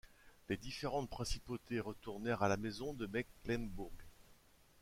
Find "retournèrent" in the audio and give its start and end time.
1.79-2.41